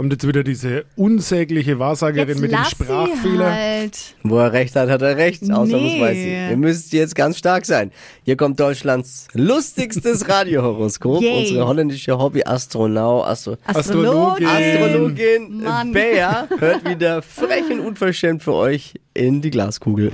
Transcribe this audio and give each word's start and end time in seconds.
Kommt 0.00 0.14
jetzt 0.14 0.26
wieder 0.26 0.42
diese 0.42 0.86
unsägliche 0.96 1.78
Wahrsagerin 1.78 2.28
Jetzt 2.28 2.40
mit 2.40 2.52
dem 2.52 2.64
Sprachfehler. 2.64 3.52
Halt. 3.52 4.14
Wo 4.22 4.38
er 4.38 4.50
recht 4.50 4.74
hat, 4.74 4.88
hat 4.88 5.02
er 5.02 5.18
recht. 5.18 5.42
Ausnahmsweise. 5.42 6.20
Nee. 6.20 6.50
Ihr 6.52 6.56
müsst 6.56 6.94
jetzt 6.94 7.14
ganz 7.14 7.36
stark 7.36 7.66
sein. 7.66 7.92
Hier 8.24 8.38
kommt 8.38 8.58
Deutschlands 8.58 9.28
lustigstes 9.34 10.26
Radiohoroskop. 10.28 11.20
Yay. 11.20 11.40
Unsere 11.40 11.66
holländische 11.66 12.16
Hobby-Astronaut, 12.16 13.26
Astro 13.26 13.58
Astrologin. 13.66 14.46
Astrologin. 14.46 15.92
Bea 15.92 16.48
hört 16.58 16.88
wieder 16.88 17.20
frech 17.20 17.70
und 17.70 17.80
unverschämt 17.80 18.42
für 18.42 18.54
euch 18.54 18.94
in 19.14 19.40
die 19.40 19.50
Glaskugel. 19.50 20.12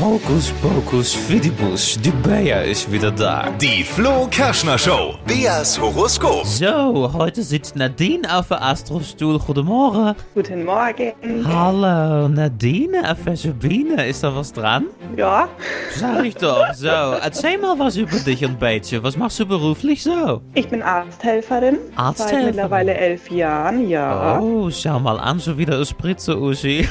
Hokus 0.00 0.50
pokus 0.62 1.12
fidibus, 1.14 1.98
die 2.02 2.10
Bea 2.10 2.62
ist 2.62 2.90
wieder 2.90 3.10
da. 3.10 3.50
Die 3.60 3.84
Flo 3.84 4.26
Kerschner 4.30 4.78
Show. 4.78 5.14
Beas 5.26 5.78
Horoskop. 5.78 6.46
So, 6.46 7.12
heute 7.12 7.42
sitzt 7.42 7.76
Nadine 7.76 8.22
auf 8.34 8.48
der 8.48 8.62
Astrostuhl. 8.62 9.38
Goedemorgen. 9.38 10.14
Guten 10.34 10.64
Morgen. 10.64 11.12
Hallo, 11.46 12.28
Nadine, 12.28 13.04
eine 13.04 13.16
fesche 13.16 13.52
Biene. 13.52 14.06
Ist 14.06 14.24
da 14.24 14.34
was 14.34 14.52
dran? 14.52 14.86
Ja, 15.16 15.48
Sag 15.96 16.24
ich 16.24 16.34
doch. 16.36 16.72
So, 16.74 16.88
erzähl 16.88 17.58
mal 17.58 17.78
was 17.78 17.96
über 17.96 18.18
dich 18.18 18.44
ein 18.44 18.58
bisschen. 18.58 19.02
Was 19.02 19.16
machst 19.16 19.38
du 19.40 19.46
beruflich 19.46 20.02
so? 20.02 20.40
ich 20.54 20.68
bin 20.68 20.82
Arzthelferin. 20.82 21.78
Arzthelferin? 21.96 22.44
Seit 22.44 22.54
mittlerweile 22.54 22.94
elf 22.94 23.30
Jahren, 23.30 23.88
ja. 23.88 24.40
Oh, 24.40 24.70
schau 24.70 24.98
mal 24.98 25.18
an, 25.20 25.38
schon 25.38 25.58
wieder 25.58 25.74
eine 25.74 25.84
Spritze, 25.86 26.36
Uschi. 26.38 26.88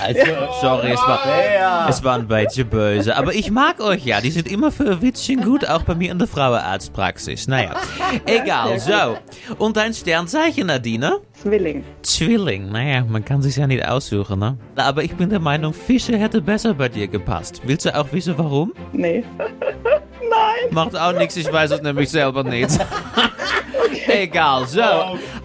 Also, 0.00 0.20
sorry, 0.60 0.92
es 0.92 1.00
war, 1.00 1.88
es 1.88 2.04
war 2.04 2.18
ein 2.18 2.26
bisschen 2.26 2.68
böse. 2.68 3.16
Aber 3.16 3.34
ich 3.34 3.50
mag 3.50 3.80
euch 3.80 4.04
ja. 4.04 4.20
Die 4.20 4.30
sind 4.30 4.50
immer 4.50 4.70
für 4.70 4.84
ein 4.84 5.02
Witzchen 5.02 5.42
gut, 5.42 5.68
auch 5.68 5.82
bei 5.82 5.94
mir 5.94 6.12
in 6.12 6.18
der 6.18 6.28
Frauenarztpraxis. 6.28 7.48
Naja, 7.48 7.74
egal. 8.26 8.78
So, 8.78 9.16
und 9.58 9.76
dein 9.76 9.92
Sternzeichen, 9.92 10.66
Nadine? 10.66 11.20
Zwilling. 11.42 11.84
Zwilling. 12.02 12.70
Naja, 12.70 13.04
man 13.04 13.24
kann 13.24 13.42
sich 13.42 13.56
ja 13.56 13.66
nicht 13.66 13.86
aussuchen, 13.86 14.38
ne? 14.38 14.56
Aber 14.76 15.02
ich 15.02 15.14
bin 15.16 15.28
der 15.30 15.40
Meinung, 15.40 15.74
Fische 15.74 16.16
hätte 16.16 16.40
besser 16.40 16.74
bei 16.74 16.88
dir 16.88 17.08
gepasst. 17.08 17.60
Willst 17.64 17.86
du 17.86 17.94
auch 17.94 18.12
wissen, 18.12 18.34
warum? 18.36 18.72
Nee. 18.92 19.24
Macht 20.70 20.96
auch 20.96 21.12
nichts, 21.12 21.36
ich 21.36 21.52
weiß 21.52 21.72
es 21.72 21.82
nämlich 21.82 22.08
selber 22.10 22.42
nicht. 22.42 22.70
Egal, 24.06 24.66
so. 24.66 24.80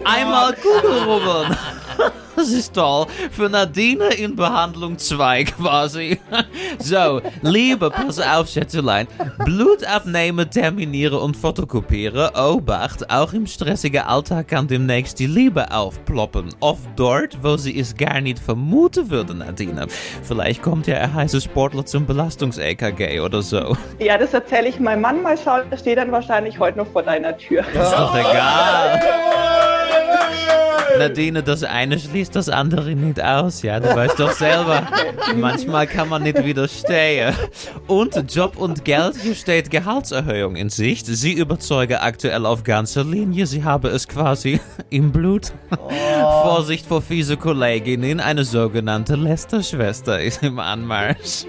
Einmal 0.04 0.54
Kugelrubbeln. 0.54 1.56
Das 2.38 2.50
ist 2.50 2.72
toll. 2.74 3.06
Für 3.32 3.48
Nadine 3.48 4.10
in 4.10 4.36
Behandlung 4.36 4.96
2 4.96 5.42
quasi. 5.58 6.20
So, 6.78 7.20
Liebe, 7.42 7.90
pass 7.90 8.20
auf, 8.20 8.46
Schätzelein. 8.48 9.08
Blut 9.44 9.82
abnehmen, 9.84 10.48
terminieren 10.48 11.18
und 11.18 11.36
fotokopieren. 11.36 12.30
Obacht, 12.36 13.10
auch 13.10 13.32
im 13.32 13.48
stressigen 13.48 14.02
Alltag 14.02 14.46
kann 14.46 14.68
demnächst 14.68 15.18
die 15.18 15.26
Liebe 15.26 15.72
aufploppen. 15.72 16.50
Oft 16.60 16.88
dort, 16.94 17.42
wo 17.42 17.56
sie 17.56 17.76
es 17.76 17.96
gar 17.96 18.20
nicht 18.20 18.38
vermuten 18.38 19.10
würde, 19.10 19.34
Nadine. 19.34 19.88
Vielleicht 20.22 20.62
kommt 20.62 20.86
ja 20.86 20.98
ein 20.98 21.12
heißer 21.12 21.40
Sportler 21.40 21.84
zum 21.86 22.06
Belastungs-EKG 22.06 23.18
oder 23.18 23.42
so. 23.42 23.76
Ja, 23.98 24.16
das 24.16 24.32
erzähle 24.32 24.68
ich 24.68 24.78
meinem 24.78 25.00
Mann 25.00 25.22
mal 25.22 25.36
schauen. 25.36 25.68
Der 25.72 25.76
steht 25.76 25.98
dann 25.98 26.12
wahrscheinlich 26.12 26.60
heute 26.60 26.78
noch 26.78 26.86
vor 26.86 27.02
deiner 27.02 27.36
Tür. 27.36 27.62
Ist 27.62 27.92
doch 27.92 28.14
egal. 28.14 29.00
Nadine, 30.98 31.42
das 31.42 31.62
eine 31.64 31.98
schließt 31.98 32.34
das 32.34 32.48
andere 32.48 32.94
nicht 32.94 33.22
aus, 33.22 33.62
ja, 33.62 33.80
du 33.80 33.94
weißt 33.94 34.18
doch 34.18 34.32
selber. 34.32 34.86
Manchmal 35.36 35.86
kann 35.86 36.08
man 36.08 36.22
nicht 36.22 36.44
widerstehen. 36.44 37.34
Und 37.86 38.14
Job 38.34 38.56
und 38.56 38.84
Geld, 38.84 39.16
hier 39.16 39.34
steht 39.34 39.70
Gehaltserhöhung 39.70 40.56
in 40.56 40.68
Sicht. 40.68 41.06
Sie 41.06 41.32
überzeugen 41.32 41.96
aktuell 41.96 42.46
auf 42.46 42.64
ganzer 42.64 43.04
Linie, 43.04 43.46
sie 43.46 43.64
haben 43.64 43.90
es 43.90 44.08
quasi 44.08 44.60
im 44.90 45.12
Blut. 45.12 45.52
Vorsicht 46.42 46.86
vor 46.86 47.02
fiese 47.02 47.36
Kolleginnen, 47.36 48.20
eine 48.20 48.44
sogenannte 48.44 49.14
Lästerschwester 49.16 50.20
ist 50.20 50.42
im 50.42 50.58
Anmarsch. 50.58 51.46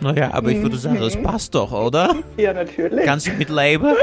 Naja, 0.00 0.30
aber 0.32 0.50
ich 0.50 0.62
würde 0.62 0.76
sagen, 0.76 1.02
es 1.02 1.20
passt 1.20 1.54
doch, 1.54 1.72
oder? 1.72 2.14
Ja, 2.36 2.52
natürlich. 2.52 3.04
Kannst 3.04 3.26
du 3.26 3.32
mit 3.32 3.50
leben? 3.50 3.94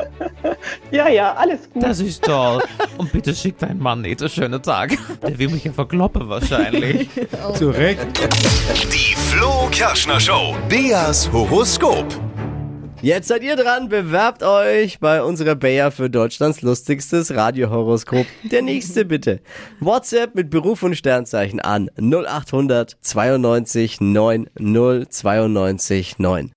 ja, 0.91 1.09
ja, 1.09 1.33
alles 1.33 1.69
gut. 1.71 1.83
Das 1.83 1.99
ist 1.99 2.23
toll. 2.23 2.61
Und 2.97 3.11
bitte 3.11 3.33
schick 3.33 3.57
deinen 3.57 3.79
Mann 3.79 4.01
nicht. 4.01 4.21
Einen 4.21 4.29
schönen 4.49 4.63
Tag. 4.63 4.97
Der 5.21 5.37
will 5.37 5.49
mich 5.49 5.63
ja 5.63 5.71
verkloppen 5.71 6.27
wahrscheinlich. 6.27 7.09
Zu 7.55 7.69
Recht. 7.69 7.99
Die 8.91 9.15
Flo 9.15 9.67
Kerschner 9.71 10.19
Show. 10.19 10.55
Beas 10.67 11.31
Horoskop. 11.31 12.05
Jetzt 13.01 13.29
seid 13.29 13.43
ihr 13.43 13.55
dran, 13.55 13.87
bewerbt 13.87 14.43
euch 14.43 14.99
bei 14.99 15.23
unserer 15.23 15.55
Bayer 15.55 15.89
für 15.89 16.09
Deutschlands 16.09 16.61
lustigstes 16.61 17.33
Radiohoroskop. 17.33 18.25
Der 18.51 18.61
nächste 18.61 19.05
bitte. 19.05 19.39
WhatsApp 19.79 20.35
mit 20.35 20.49
Beruf 20.49 20.83
und 20.83 20.95
Sternzeichen 20.95 21.61
an 21.61 21.89
0800 21.97 22.97
92 22.99 24.01
9 24.01 24.49
092 24.57 26.19
9. 26.19 26.47